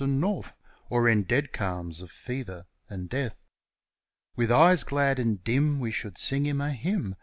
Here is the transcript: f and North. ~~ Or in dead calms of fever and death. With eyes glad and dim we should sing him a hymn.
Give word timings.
f 0.01 0.05
and 0.05 0.19
North. 0.19 0.59
~~ 0.73 0.89
Or 0.89 1.07
in 1.07 1.21
dead 1.25 1.53
calms 1.53 2.01
of 2.01 2.09
fever 2.09 2.65
and 2.89 3.07
death. 3.07 3.45
With 4.35 4.51
eyes 4.51 4.83
glad 4.83 5.19
and 5.19 5.43
dim 5.43 5.79
we 5.79 5.91
should 5.91 6.17
sing 6.17 6.47
him 6.47 6.59
a 6.59 6.73
hymn. 6.73 7.17